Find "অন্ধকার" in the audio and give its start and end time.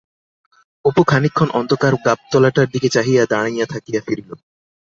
1.59-1.93